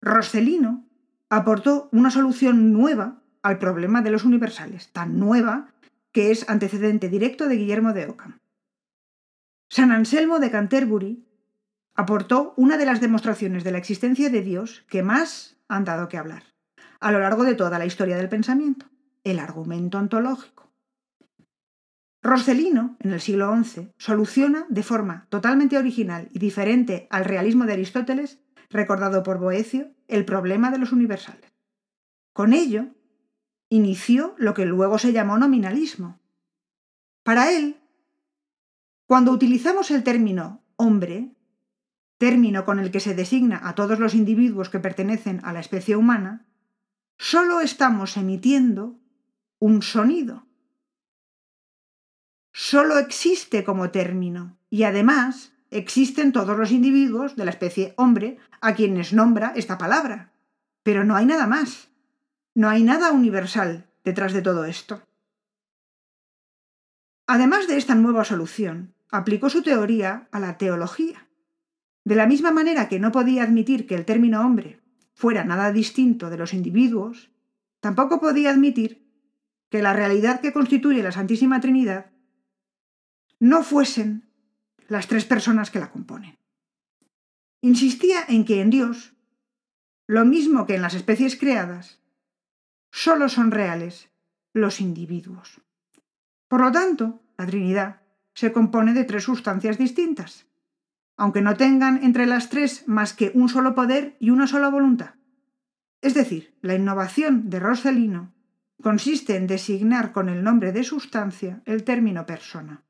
Roscelino 0.00 0.86
aportó 1.28 1.88
una 1.92 2.10
solución 2.10 2.72
nueva 2.72 3.22
al 3.42 3.58
problema 3.58 4.02
de 4.02 4.10
los 4.10 4.24
universales, 4.24 4.92
tan 4.92 5.18
nueva 5.18 5.74
que 6.12 6.30
es 6.30 6.48
antecedente 6.48 7.08
directo 7.08 7.48
de 7.48 7.56
Guillermo 7.56 7.92
de 7.92 8.06
Ockham. 8.06 8.38
San 9.68 9.90
Anselmo 9.90 10.38
de 10.38 10.50
Canterbury 10.50 11.26
aportó 11.94 12.54
una 12.56 12.76
de 12.76 12.86
las 12.86 13.00
demostraciones 13.00 13.64
de 13.64 13.72
la 13.72 13.78
existencia 13.78 14.30
de 14.30 14.42
Dios 14.42 14.84
que 14.88 15.02
más 15.02 15.56
han 15.68 15.84
dado 15.84 16.08
que 16.08 16.18
hablar 16.18 16.44
a 17.00 17.12
lo 17.12 17.20
largo 17.20 17.44
de 17.44 17.54
toda 17.54 17.78
la 17.78 17.86
historia 17.86 18.16
del 18.16 18.28
pensamiento, 18.28 18.86
el 19.24 19.38
argumento 19.38 19.98
ontológico. 19.98 20.65
Roscelino, 22.26 22.96
en 23.00 23.12
el 23.12 23.20
siglo 23.20 23.54
XI, 23.62 23.92
soluciona 23.98 24.66
de 24.68 24.82
forma 24.82 25.26
totalmente 25.30 25.78
original 25.78 26.28
y 26.32 26.38
diferente 26.38 27.06
al 27.10 27.24
realismo 27.24 27.64
de 27.64 27.74
Aristóteles, 27.74 28.40
recordado 28.68 29.22
por 29.22 29.38
Boecio, 29.38 29.92
el 30.08 30.24
problema 30.24 30.70
de 30.70 30.78
los 30.78 30.92
universales. 30.92 31.52
Con 32.32 32.52
ello, 32.52 32.86
inició 33.68 34.34
lo 34.38 34.54
que 34.54 34.66
luego 34.66 34.98
se 34.98 35.12
llamó 35.12 35.38
nominalismo. 35.38 36.20
Para 37.22 37.52
él, 37.52 37.80
cuando 39.06 39.30
utilizamos 39.32 39.90
el 39.90 40.02
término 40.02 40.64
hombre, 40.76 41.36
término 42.18 42.64
con 42.64 42.78
el 42.78 42.90
que 42.90 43.00
se 43.00 43.14
designa 43.14 43.60
a 43.62 43.74
todos 43.74 43.98
los 43.98 44.14
individuos 44.14 44.68
que 44.68 44.80
pertenecen 44.80 45.40
a 45.44 45.52
la 45.52 45.60
especie 45.60 45.96
humana, 45.96 46.46
solo 47.18 47.60
estamos 47.60 48.16
emitiendo 48.16 48.98
un 49.58 49.82
sonido, 49.82 50.45
solo 52.68 52.98
existe 52.98 53.62
como 53.62 53.90
término 53.90 54.56
y 54.70 54.82
además 54.82 55.52
existen 55.70 56.32
todos 56.32 56.58
los 56.58 56.72
individuos 56.72 57.36
de 57.36 57.44
la 57.44 57.52
especie 57.52 57.94
hombre 57.96 58.38
a 58.60 58.74
quienes 58.74 59.12
nombra 59.12 59.52
esta 59.54 59.78
palabra. 59.78 60.32
Pero 60.82 61.04
no 61.04 61.14
hay 61.14 61.26
nada 61.26 61.46
más. 61.46 61.90
No 62.56 62.68
hay 62.68 62.82
nada 62.82 63.12
universal 63.12 63.86
detrás 64.02 64.32
de 64.32 64.42
todo 64.42 64.64
esto. 64.64 65.00
Además 67.28 67.68
de 67.68 67.76
esta 67.76 67.94
nueva 67.94 68.24
solución, 68.24 68.94
aplicó 69.12 69.48
su 69.48 69.62
teoría 69.62 70.26
a 70.32 70.40
la 70.40 70.58
teología. 70.58 71.28
De 72.04 72.16
la 72.16 72.26
misma 72.26 72.50
manera 72.50 72.88
que 72.88 72.98
no 72.98 73.12
podía 73.12 73.44
admitir 73.44 73.86
que 73.86 73.94
el 73.94 74.04
término 74.04 74.40
hombre 74.40 74.80
fuera 75.14 75.44
nada 75.44 75.70
distinto 75.70 76.30
de 76.30 76.38
los 76.38 76.52
individuos, 76.52 77.30
tampoco 77.78 78.20
podía 78.20 78.50
admitir 78.50 79.06
que 79.70 79.82
la 79.82 79.92
realidad 79.92 80.40
que 80.40 80.52
constituye 80.52 81.04
la 81.04 81.12
Santísima 81.12 81.60
Trinidad 81.60 82.06
no 83.38 83.62
fuesen 83.62 84.28
las 84.88 85.08
tres 85.08 85.24
personas 85.24 85.70
que 85.70 85.80
la 85.80 85.90
componen. 85.90 86.38
Insistía 87.60 88.24
en 88.28 88.44
que 88.44 88.60
en 88.60 88.70
Dios, 88.70 89.14
lo 90.06 90.24
mismo 90.24 90.66
que 90.66 90.76
en 90.76 90.82
las 90.82 90.94
especies 90.94 91.36
creadas, 91.36 92.00
solo 92.92 93.28
son 93.28 93.50
reales 93.50 94.08
los 94.52 94.80
individuos. 94.80 95.60
Por 96.48 96.60
lo 96.60 96.72
tanto, 96.72 97.22
la 97.36 97.46
Trinidad 97.46 98.02
se 98.34 98.52
compone 98.52 98.94
de 98.94 99.04
tres 99.04 99.24
sustancias 99.24 99.78
distintas, 99.78 100.46
aunque 101.16 101.42
no 101.42 101.56
tengan 101.56 102.02
entre 102.04 102.26
las 102.26 102.48
tres 102.48 102.86
más 102.86 103.12
que 103.12 103.32
un 103.34 103.48
solo 103.48 103.74
poder 103.74 104.16
y 104.20 104.30
una 104.30 104.46
sola 104.46 104.68
voluntad. 104.68 105.14
Es 106.00 106.14
decir, 106.14 106.56
la 106.60 106.74
innovación 106.74 107.50
de 107.50 107.58
Roselino 107.58 108.34
consiste 108.82 109.36
en 109.36 109.46
designar 109.46 110.12
con 110.12 110.28
el 110.28 110.44
nombre 110.44 110.72
de 110.72 110.84
sustancia 110.84 111.62
el 111.64 111.84
término 111.84 112.26
persona. 112.26 112.85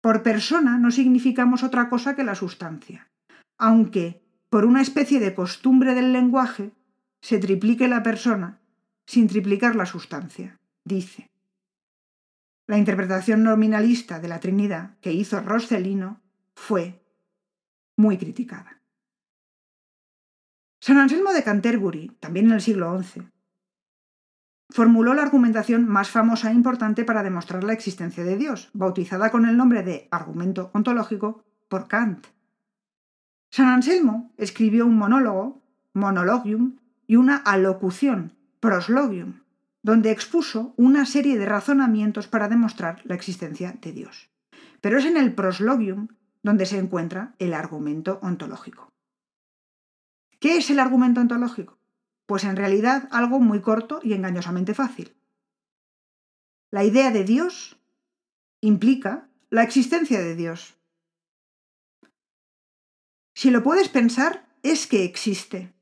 Por 0.00 0.22
persona 0.22 0.78
no 0.78 0.90
significamos 0.90 1.62
otra 1.62 1.88
cosa 1.88 2.14
que 2.14 2.24
la 2.24 2.34
sustancia, 2.34 3.10
aunque, 3.58 4.22
por 4.48 4.64
una 4.64 4.80
especie 4.80 5.18
de 5.20 5.34
costumbre 5.34 5.94
del 5.94 6.12
lenguaje, 6.12 6.72
se 7.20 7.38
triplique 7.38 7.88
la 7.88 8.02
persona 8.02 8.60
sin 9.06 9.26
triplicar 9.26 9.74
la 9.74 9.86
sustancia, 9.86 10.58
dice. 10.84 11.30
La 12.66 12.78
interpretación 12.78 13.42
nominalista 13.42 14.20
de 14.20 14.28
la 14.28 14.40
Trinidad 14.40 14.98
que 15.00 15.12
hizo 15.12 15.40
Roscelino 15.40 16.20
fue 16.54 17.02
muy 17.96 18.18
criticada. 18.18 18.80
San 20.80 20.98
Anselmo 20.98 21.32
de 21.32 21.42
Canterbury, 21.42 22.08
también 22.20 22.46
en 22.46 22.52
el 22.52 22.60
siglo 22.60 23.02
XI, 23.02 23.28
formuló 24.70 25.14
la 25.14 25.22
argumentación 25.22 25.88
más 25.88 26.10
famosa 26.10 26.50
e 26.50 26.54
importante 26.54 27.04
para 27.04 27.22
demostrar 27.22 27.64
la 27.64 27.72
existencia 27.72 28.24
de 28.24 28.36
Dios, 28.36 28.70
bautizada 28.72 29.30
con 29.30 29.46
el 29.46 29.56
nombre 29.56 29.82
de 29.82 30.08
argumento 30.10 30.70
ontológico 30.74 31.42
por 31.68 31.88
Kant. 31.88 32.26
San 33.50 33.68
Anselmo 33.68 34.32
escribió 34.36 34.86
un 34.86 34.98
monólogo, 34.98 35.62
monologium, 35.94 36.76
y 37.06 37.16
una 37.16 37.36
alocución, 37.36 38.34
proslogium, 38.60 39.40
donde 39.82 40.10
expuso 40.10 40.74
una 40.76 41.06
serie 41.06 41.38
de 41.38 41.46
razonamientos 41.46 42.28
para 42.28 42.48
demostrar 42.48 43.00
la 43.04 43.14
existencia 43.14 43.76
de 43.80 43.92
Dios. 43.92 44.28
Pero 44.82 44.98
es 44.98 45.06
en 45.06 45.16
el 45.16 45.34
proslogium 45.34 46.08
donde 46.42 46.66
se 46.66 46.78
encuentra 46.78 47.34
el 47.38 47.54
argumento 47.54 48.18
ontológico. 48.22 48.92
¿Qué 50.38 50.58
es 50.58 50.68
el 50.70 50.78
argumento 50.78 51.20
ontológico? 51.20 51.77
Pues 52.28 52.44
en 52.44 52.56
realidad 52.56 53.08
algo 53.10 53.40
muy 53.40 53.62
corto 53.62 54.00
y 54.02 54.12
engañosamente 54.12 54.74
fácil. 54.74 55.16
La 56.70 56.84
idea 56.84 57.10
de 57.10 57.24
Dios 57.24 57.80
implica 58.60 59.30
la 59.48 59.62
existencia 59.62 60.20
de 60.20 60.36
Dios. 60.36 60.76
Si 63.34 63.50
lo 63.50 63.62
puedes 63.62 63.88
pensar, 63.88 64.46
es 64.62 64.86
que 64.86 65.04
existe. 65.04 65.72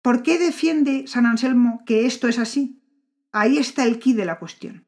¿Por 0.00 0.22
qué 0.22 0.38
defiende 0.38 1.06
San 1.06 1.26
Anselmo 1.26 1.82
que 1.84 2.06
esto 2.06 2.26
es 2.26 2.38
así? 2.38 2.82
Ahí 3.32 3.58
está 3.58 3.84
el 3.84 3.98
quid 3.98 4.16
de 4.16 4.24
la 4.24 4.38
cuestión. 4.38 4.86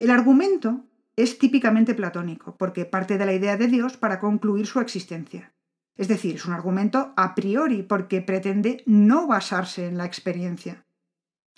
El 0.00 0.10
argumento 0.10 0.84
es 1.14 1.38
típicamente 1.38 1.94
platónico, 1.94 2.56
porque 2.56 2.84
parte 2.84 3.16
de 3.16 3.26
la 3.26 3.32
idea 3.32 3.56
de 3.56 3.68
Dios 3.68 3.96
para 3.96 4.18
concluir 4.18 4.66
su 4.66 4.80
existencia. 4.80 5.53
Es 5.96 6.08
decir, 6.08 6.36
es 6.36 6.46
un 6.46 6.52
argumento 6.52 7.12
a 7.16 7.34
priori 7.34 7.82
porque 7.82 8.20
pretende 8.20 8.82
no 8.86 9.26
basarse 9.26 9.86
en 9.86 9.96
la 9.96 10.04
experiencia. 10.04 10.84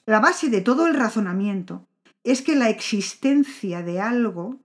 La 0.05 0.21
base 0.21 0.51
de 0.51 0.61
todo 0.61 0.87
el 0.87 0.95
razonamiento 0.95 1.89
es 2.23 2.43
que 2.43 2.55
la 2.55 2.69
existencia 2.69 3.83
de 3.83 4.01
algo 4.01 4.61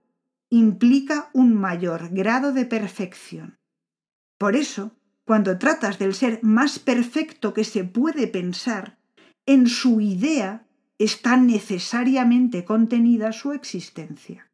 implica 0.50 1.30
un 1.32 1.54
mayor 1.54 2.10
grado 2.10 2.52
de 2.52 2.66
perfección. 2.66 3.58
Por 4.38 4.56
eso, 4.56 4.92
cuando 5.24 5.58
tratas 5.58 5.98
del 5.98 6.14
ser 6.14 6.40
más 6.42 6.78
perfecto 6.78 7.54
que 7.54 7.64
se 7.64 7.84
puede 7.84 8.26
pensar, 8.26 8.98
en 9.46 9.66
su 9.66 10.00
idea 10.00 10.66
está 10.98 11.36
necesariamente 11.36 12.64
contenida 12.64 13.32
su 13.32 13.52
existencia. 13.52 14.50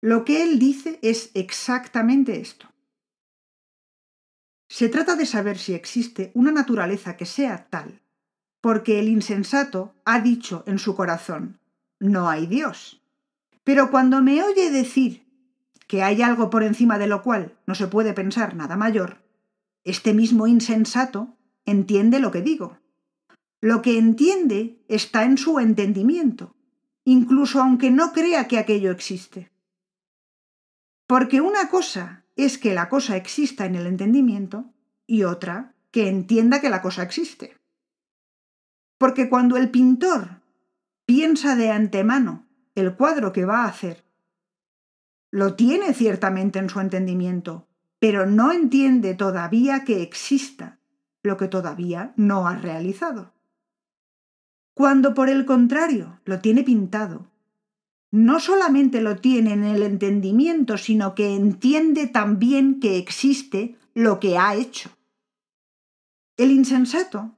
Lo 0.00 0.24
que 0.24 0.42
él 0.42 0.58
dice 0.58 0.98
es 1.02 1.30
exactamente 1.34 2.40
esto. 2.40 2.71
Se 4.72 4.88
trata 4.88 5.16
de 5.16 5.26
saber 5.26 5.58
si 5.58 5.74
existe 5.74 6.30
una 6.32 6.50
naturaleza 6.50 7.18
que 7.18 7.26
sea 7.26 7.66
tal, 7.68 8.00
porque 8.62 8.98
el 9.00 9.08
insensato 9.08 9.92
ha 10.06 10.18
dicho 10.18 10.64
en 10.66 10.78
su 10.78 10.96
corazón, 10.96 11.60
no 12.00 12.30
hay 12.30 12.46
Dios. 12.46 13.02
Pero 13.64 13.90
cuando 13.90 14.22
me 14.22 14.42
oye 14.42 14.70
decir 14.70 15.26
que 15.86 16.02
hay 16.02 16.22
algo 16.22 16.48
por 16.48 16.62
encima 16.62 16.96
de 16.96 17.06
lo 17.06 17.22
cual 17.22 17.52
no 17.66 17.74
se 17.74 17.86
puede 17.86 18.14
pensar 18.14 18.56
nada 18.56 18.78
mayor, 18.78 19.18
este 19.84 20.14
mismo 20.14 20.46
insensato 20.46 21.36
entiende 21.66 22.18
lo 22.18 22.30
que 22.30 22.40
digo. 22.40 22.78
Lo 23.60 23.82
que 23.82 23.98
entiende 23.98 24.82
está 24.88 25.24
en 25.24 25.36
su 25.36 25.60
entendimiento, 25.60 26.56
incluso 27.04 27.60
aunque 27.60 27.90
no 27.90 28.14
crea 28.14 28.48
que 28.48 28.56
aquello 28.56 28.90
existe. 28.90 29.52
Porque 31.06 31.42
una 31.42 31.68
cosa 31.68 32.21
es 32.36 32.58
que 32.58 32.74
la 32.74 32.88
cosa 32.88 33.16
exista 33.16 33.66
en 33.66 33.74
el 33.74 33.86
entendimiento 33.86 34.72
y 35.06 35.24
otra 35.24 35.74
que 35.90 36.08
entienda 36.08 36.60
que 36.60 36.70
la 36.70 36.82
cosa 36.82 37.02
existe. 37.02 37.58
Porque 38.98 39.28
cuando 39.28 39.56
el 39.56 39.70
pintor 39.70 40.42
piensa 41.04 41.56
de 41.56 41.70
antemano 41.70 42.46
el 42.74 42.96
cuadro 42.96 43.32
que 43.32 43.44
va 43.44 43.64
a 43.64 43.68
hacer, 43.68 44.04
lo 45.30 45.54
tiene 45.54 45.92
ciertamente 45.94 46.58
en 46.58 46.68
su 46.68 46.80
entendimiento, 46.80 47.68
pero 47.98 48.26
no 48.26 48.52
entiende 48.52 49.14
todavía 49.14 49.84
que 49.84 50.02
exista 50.02 50.78
lo 51.22 51.36
que 51.36 51.48
todavía 51.48 52.12
no 52.16 52.46
ha 52.46 52.56
realizado. 52.56 53.32
Cuando 54.74 55.14
por 55.14 55.28
el 55.28 55.44
contrario 55.44 56.20
lo 56.24 56.40
tiene 56.40 56.62
pintado 56.62 57.31
no 58.12 58.40
solamente 58.40 59.00
lo 59.00 59.16
tiene 59.16 59.54
en 59.54 59.64
el 59.64 59.82
entendimiento, 59.82 60.76
sino 60.76 61.14
que 61.14 61.34
entiende 61.34 62.06
también 62.06 62.78
que 62.78 62.98
existe 62.98 63.76
lo 63.94 64.20
que 64.20 64.36
ha 64.36 64.54
hecho. 64.54 64.90
El 66.36 66.50
insensato 66.50 67.34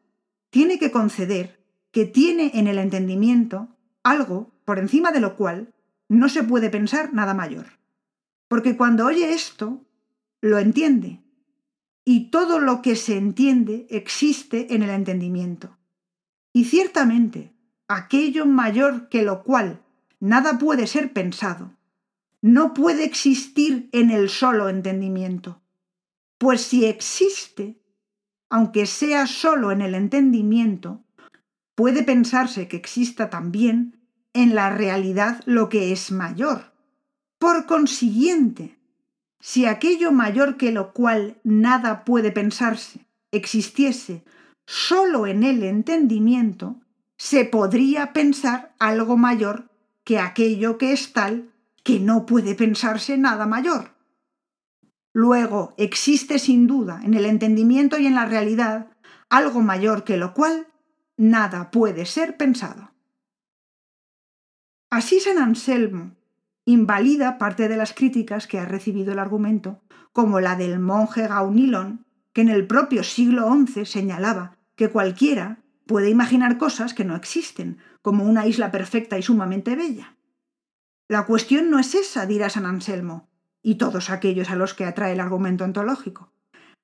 tiene 0.50 0.80
que 0.80 0.90
conceder 0.90 1.60
que 1.92 2.06
tiene 2.06 2.50
en 2.54 2.66
el 2.66 2.78
entendimiento 2.78 3.68
algo 4.02 4.50
por 4.64 4.80
encima 4.80 5.12
de 5.12 5.20
lo 5.20 5.36
cual 5.36 5.72
no 6.08 6.28
se 6.28 6.42
puede 6.42 6.70
pensar 6.70 7.14
nada 7.14 7.34
mayor. 7.34 7.66
Porque 8.48 8.76
cuando 8.76 9.06
oye 9.06 9.32
esto, 9.32 9.80
lo 10.40 10.58
entiende. 10.58 11.20
Y 12.04 12.30
todo 12.30 12.58
lo 12.58 12.82
que 12.82 12.96
se 12.96 13.16
entiende 13.16 13.86
existe 13.90 14.74
en 14.74 14.82
el 14.82 14.90
entendimiento. 14.90 15.78
Y 16.52 16.64
ciertamente, 16.64 17.54
aquello 17.86 18.44
mayor 18.44 19.08
que 19.08 19.22
lo 19.22 19.44
cual 19.44 19.83
nada 20.24 20.56
puede 20.56 20.86
ser 20.86 21.12
pensado, 21.12 21.76
no 22.40 22.72
puede 22.72 23.04
existir 23.04 23.90
en 23.92 24.10
el 24.10 24.30
solo 24.30 24.70
entendimiento, 24.70 25.60
pues 26.38 26.62
si 26.62 26.86
existe, 26.86 27.78
aunque 28.48 28.86
sea 28.86 29.26
solo 29.26 29.70
en 29.70 29.82
el 29.82 29.94
entendimiento, 29.94 31.04
puede 31.74 32.02
pensarse 32.02 32.68
que 32.68 32.78
exista 32.78 33.28
también 33.28 34.00
en 34.32 34.54
la 34.54 34.70
realidad 34.70 35.42
lo 35.44 35.68
que 35.68 35.92
es 35.92 36.10
mayor. 36.10 36.72
Por 37.38 37.66
consiguiente, 37.66 38.78
si 39.40 39.66
aquello 39.66 40.10
mayor 40.10 40.56
que 40.56 40.72
lo 40.72 40.94
cual 40.94 41.38
nada 41.44 42.02
puede 42.06 42.32
pensarse 42.32 43.06
existiese 43.30 44.24
solo 44.64 45.26
en 45.26 45.42
el 45.42 45.64
entendimiento, 45.64 46.80
se 47.18 47.44
podría 47.44 48.14
pensar 48.14 48.74
algo 48.78 49.18
mayor 49.18 49.73
que 50.04 50.18
aquello 50.18 50.78
que 50.78 50.92
es 50.92 51.12
tal 51.12 51.50
que 51.82 52.00
no 52.00 52.26
puede 52.26 52.54
pensarse 52.54 53.18
nada 53.18 53.46
mayor. 53.46 53.94
Luego 55.12 55.74
existe 55.76 56.38
sin 56.38 56.66
duda 56.66 57.00
en 57.04 57.14
el 57.14 57.24
entendimiento 57.24 57.98
y 57.98 58.06
en 58.06 58.14
la 58.14 58.26
realidad 58.26 58.88
algo 59.28 59.60
mayor 59.60 60.04
que 60.04 60.16
lo 60.16 60.34
cual 60.34 60.68
nada 61.16 61.70
puede 61.70 62.06
ser 62.06 62.36
pensado. 62.36 62.92
Así 64.90 65.20
San 65.20 65.38
Anselmo 65.38 66.12
invalida 66.64 67.38
parte 67.38 67.68
de 67.68 67.76
las 67.76 67.92
críticas 67.92 68.46
que 68.46 68.58
ha 68.58 68.64
recibido 68.64 69.12
el 69.12 69.18
argumento, 69.18 69.82
como 70.12 70.40
la 70.40 70.56
del 70.56 70.78
monje 70.78 71.26
Gaunilon, 71.26 72.06
que 72.32 72.40
en 72.40 72.48
el 72.48 72.66
propio 72.66 73.04
siglo 73.04 73.52
XI 73.52 73.84
señalaba 73.84 74.56
que 74.76 74.88
cualquiera 74.90 75.63
puede 75.86 76.10
imaginar 76.10 76.58
cosas 76.58 76.94
que 76.94 77.04
no 77.04 77.16
existen, 77.16 77.78
como 78.02 78.24
una 78.24 78.46
isla 78.46 78.70
perfecta 78.70 79.18
y 79.18 79.22
sumamente 79.22 79.76
bella. 79.76 80.16
La 81.08 81.26
cuestión 81.26 81.70
no 81.70 81.78
es 81.78 81.94
esa, 81.94 82.26
dirá 82.26 82.50
San 82.50 82.66
Anselmo, 82.66 83.28
y 83.62 83.76
todos 83.76 84.10
aquellos 84.10 84.50
a 84.50 84.56
los 84.56 84.74
que 84.74 84.84
atrae 84.84 85.12
el 85.12 85.20
argumento 85.20 85.64
ontológico. 85.64 86.32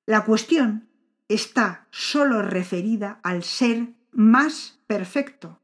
La 0.07 0.25
cuestión 0.25 0.89
está 1.29 1.87
sólo 1.91 2.43
referida 2.43 3.21
al 3.23 3.43
ser 3.43 3.95
más 4.13 4.81
perfecto. 4.87 5.61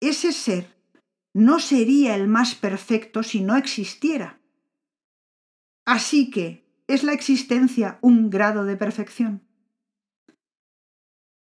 Ese 0.00 0.32
ser 0.32 0.76
no 1.34 1.58
sería 1.60 2.14
el 2.14 2.28
más 2.28 2.54
perfecto 2.54 3.22
si 3.22 3.40
no 3.40 3.56
existiera. 3.56 4.40
Así 5.86 6.30
que, 6.30 6.68
¿es 6.86 7.02
la 7.02 7.12
existencia 7.12 7.98
un 8.02 8.30
grado 8.30 8.64
de 8.64 8.76
perfección? 8.76 9.42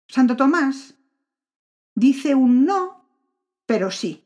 Santo 0.07 0.35
Tomás 0.35 0.98
dice 1.99 2.33
un 2.33 2.65
no, 2.65 3.05
pero 3.65 3.91
sí, 3.91 4.25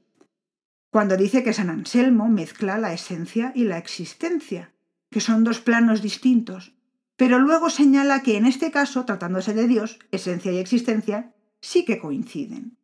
cuando 0.92 1.18
dice 1.18 1.44
que 1.44 1.54
San 1.54 1.70
Anselmo 1.70 2.30
mezcla 2.30 2.78
la 2.78 2.94
esencia 2.94 3.52
y 3.56 3.64
la 3.64 3.80
existencia, 3.80 4.74
que 5.10 5.20
son 5.20 5.44
dos 5.44 5.60
planos 5.60 6.02
distintos, 6.02 6.76
pero 7.18 7.40
luego 7.40 7.70
señala 7.70 8.22
que 8.22 8.38
en 8.38 8.46
este 8.46 8.70
caso, 8.72 9.06
tratándose 9.06 9.54
de 9.54 9.68
Dios, 9.68 10.00
esencia 10.12 10.52
y 10.52 10.58
existencia 10.58 11.34
sí 11.62 11.84
que 11.84 11.98
coinciden. 12.00 12.78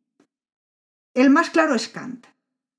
El 1.13 1.29
más 1.29 1.51
claro 1.51 1.75
es 1.75 1.87
Kant, 1.87 2.25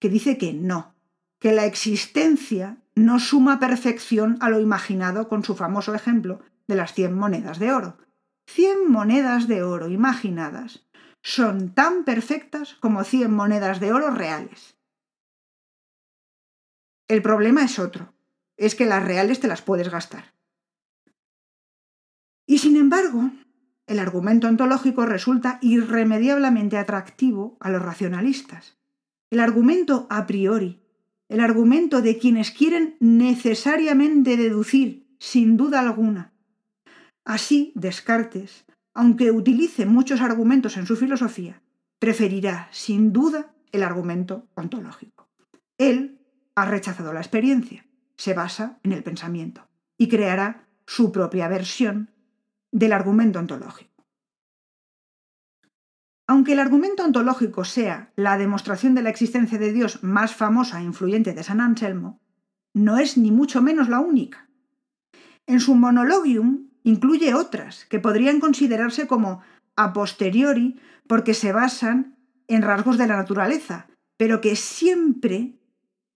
que 0.00 0.08
dice 0.08 0.36
que 0.36 0.52
no, 0.52 0.94
que 1.38 1.52
la 1.52 1.64
existencia 1.64 2.78
no 2.96 3.20
suma 3.20 3.60
perfección 3.60 4.36
a 4.40 4.50
lo 4.50 4.60
imaginado 4.60 5.28
con 5.28 5.44
su 5.44 5.54
famoso 5.54 5.94
ejemplo 5.94 6.40
de 6.66 6.74
las 6.74 6.92
cien 6.92 7.14
monedas 7.14 7.58
de 7.58 7.72
oro. 7.72 7.98
Cien 8.46 8.90
monedas 8.90 9.46
de 9.46 9.62
oro 9.62 9.88
imaginadas 9.88 10.89
son 11.22 11.74
tan 11.74 12.04
perfectas 12.04 12.74
como 12.74 13.04
cien 13.04 13.32
monedas 13.32 13.80
de 13.80 13.92
oro 13.92 14.10
reales. 14.10 14.76
El 17.08 17.22
problema 17.22 17.64
es 17.64 17.78
otro, 17.78 18.14
es 18.56 18.74
que 18.74 18.86
las 18.86 19.04
reales 19.04 19.40
te 19.40 19.48
las 19.48 19.62
puedes 19.62 19.90
gastar. 19.90 20.34
Y 22.46 22.58
sin 22.58 22.76
embargo, 22.76 23.30
el 23.86 23.98
argumento 23.98 24.48
ontológico 24.48 25.06
resulta 25.06 25.58
irremediablemente 25.60 26.78
atractivo 26.78 27.56
a 27.60 27.70
los 27.70 27.82
racionalistas. 27.82 28.78
El 29.30 29.40
argumento 29.40 30.06
a 30.10 30.26
priori, 30.26 30.80
el 31.28 31.40
argumento 31.40 32.02
de 32.02 32.18
quienes 32.18 32.50
quieren 32.50 32.96
necesariamente 33.00 34.36
deducir, 34.36 35.08
sin 35.18 35.56
duda 35.56 35.80
alguna. 35.80 36.32
Así, 37.24 37.72
Descartes 37.74 38.64
aunque 39.00 39.30
utilice 39.30 39.86
muchos 39.86 40.20
argumentos 40.20 40.76
en 40.76 40.84
su 40.84 40.94
filosofía, 40.94 41.62
preferirá, 41.98 42.68
sin 42.70 43.14
duda, 43.14 43.54
el 43.72 43.82
argumento 43.82 44.46
ontológico. 44.54 45.26
Él 45.78 46.20
ha 46.54 46.66
rechazado 46.66 47.14
la 47.14 47.20
experiencia, 47.20 47.86
se 48.16 48.34
basa 48.34 48.78
en 48.82 48.92
el 48.92 49.02
pensamiento 49.02 49.66
y 49.96 50.08
creará 50.08 50.68
su 50.86 51.12
propia 51.12 51.48
versión 51.48 52.10
del 52.72 52.92
argumento 52.92 53.38
ontológico. 53.38 54.04
Aunque 56.26 56.52
el 56.52 56.58
argumento 56.58 57.02
ontológico 57.02 57.64
sea 57.64 58.12
la 58.16 58.36
demostración 58.36 58.94
de 58.94 59.00
la 59.00 59.08
existencia 59.08 59.58
de 59.58 59.72
Dios 59.72 60.04
más 60.04 60.34
famosa 60.34 60.78
e 60.78 60.84
influyente 60.84 61.32
de 61.32 61.42
San 61.42 61.62
Anselmo, 61.62 62.20
no 62.74 62.98
es 62.98 63.16
ni 63.16 63.30
mucho 63.30 63.62
menos 63.62 63.88
la 63.88 64.00
única. 64.00 64.50
En 65.46 65.58
su 65.58 65.74
Monologium 65.74 66.69
incluye 66.82 67.34
otras 67.34 67.84
que 67.86 68.00
podrían 68.00 68.40
considerarse 68.40 69.06
como 69.06 69.40
a 69.76 69.92
posteriori 69.92 70.80
porque 71.06 71.34
se 71.34 71.52
basan 71.52 72.16
en 72.48 72.62
rasgos 72.62 72.98
de 72.98 73.06
la 73.06 73.16
naturaleza, 73.16 73.88
pero 74.16 74.40
que 74.40 74.56
siempre 74.56 75.58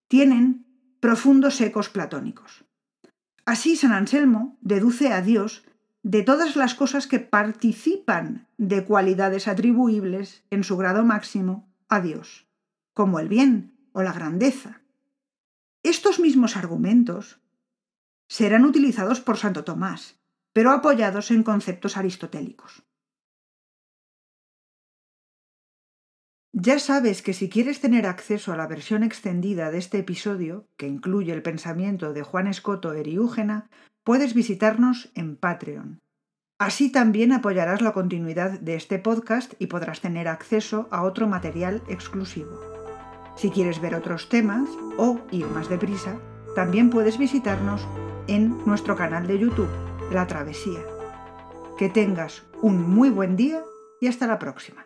tienen 0.08 0.66
profundos 1.00 1.60
ecos 1.60 1.88
platónicos. 1.88 2.64
Así 3.46 3.76
San 3.76 3.92
Anselmo 3.92 4.58
deduce 4.60 5.12
a 5.12 5.20
Dios 5.20 5.64
de 6.02 6.22
todas 6.22 6.56
las 6.56 6.74
cosas 6.74 7.06
que 7.06 7.18
participan 7.18 8.46
de 8.58 8.84
cualidades 8.84 9.48
atribuibles 9.48 10.44
en 10.50 10.64
su 10.64 10.76
grado 10.76 11.04
máximo 11.04 11.72
a 11.88 12.00
Dios, 12.00 12.46
como 12.92 13.18
el 13.18 13.28
bien 13.28 13.74
o 13.92 14.02
la 14.02 14.12
grandeza. 14.12 14.82
Estos 15.82 16.20
mismos 16.20 16.56
argumentos 16.56 17.40
serán 18.28 18.64
utilizados 18.64 19.20
por 19.20 19.36
Santo 19.36 19.64
Tomás, 19.64 20.18
pero 20.54 20.70
apoyados 20.70 21.30
en 21.30 21.42
conceptos 21.42 21.98
aristotélicos. 21.98 22.82
Ya 26.56 26.78
sabes 26.78 27.20
que 27.20 27.32
si 27.32 27.50
quieres 27.50 27.80
tener 27.80 28.06
acceso 28.06 28.52
a 28.52 28.56
la 28.56 28.68
versión 28.68 29.02
extendida 29.02 29.72
de 29.72 29.78
este 29.78 29.98
episodio, 29.98 30.68
que 30.78 30.86
incluye 30.86 31.32
el 31.32 31.42
pensamiento 31.42 32.12
de 32.12 32.22
Juan 32.22 32.46
Escoto 32.46 32.94
Eriúgena, 32.94 33.68
puedes 34.04 34.34
visitarnos 34.34 35.10
en 35.16 35.36
Patreon. 35.36 35.98
Así 36.60 36.92
también 36.92 37.32
apoyarás 37.32 37.82
la 37.82 37.92
continuidad 37.92 38.60
de 38.60 38.76
este 38.76 39.00
podcast 39.00 39.54
y 39.58 39.66
podrás 39.66 40.00
tener 40.00 40.28
acceso 40.28 40.86
a 40.92 41.02
otro 41.02 41.26
material 41.26 41.82
exclusivo. 41.88 42.60
Si 43.34 43.50
quieres 43.50 43.80
ver 43.80 43.96
otros 43.96 44.28
temas 44.28 44.70
o 44.96 45.20
ir 45.32 45.46
más 45.46 45.68
deprisa, 45.68 46.20
también 46.54 46.90
puedes 46.90 47.18
visitarnos 47.18 47.84
en 48.28 48.64
nuestro 48.64 48.94
canal 48.94 49.26
de 49.26 49.40
YouTube, 49.40 49.93
La 50.14 50.28
Travesía. 50.28 50.78
Que 51.76 51.88
tengas 51.88 52.44
un 52.62 52.88
muy 52.88 53.10
buen 53.10 53.34
día 53.34 53.64
y 54.00 54.06
hasta 54.06 54.28
la 54.28 54.38
próxima. 54.38 54.83